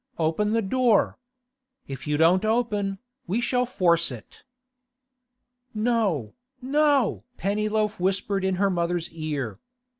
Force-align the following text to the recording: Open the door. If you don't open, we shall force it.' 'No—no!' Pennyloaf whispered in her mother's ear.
Open 0.17 0.53
the 0.53 0.63
door. 0.63 1.19
If 1.87 2.07
you 2.07 2.17
don't 2.17 2.43
open, 2.43 2.97
we 3.27 3.39
shall 3.39 3.67
force 3.67 4.11
it.' 4.11 4.43
'No—no!' 5.75 7.23
Pennyloaf 7.37 7.99
whispered 7.99 8.43
in 8.43 8.55
her 8.55 8.71
mother's 8.71 9.11
ear. 9.11 9.59